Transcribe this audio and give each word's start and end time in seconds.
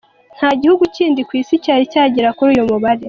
Nta 0.37 0.49
gihugu 0.61 0.83
kindi 0.95 1.19
ku 1.27 1.31
Isi 1.41 1.55
cyari 1.63 1.83
cyagera 1.91 2.35
kuri 2.37 2.49
uyu 2.53 2.69
mubare. 2.69 2.99